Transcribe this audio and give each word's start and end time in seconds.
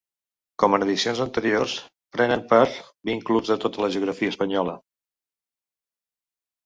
Com 0.61 0.75
en 0.77 0.85
edicions 0.85 1.19
anteriors, 1.25 1.75
prenen 2.17 2.43
part 2.53 2.79
vint 3.11 3.23
clubs 3.29 3.53
de 3.55 3.59
tota 3.67 3.85
la 3.85 3.91
geografia 3.97 4.35
espanyola. 4.37 4.77